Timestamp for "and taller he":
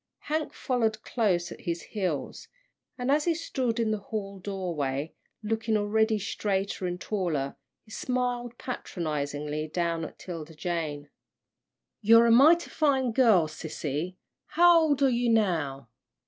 6.87-7.91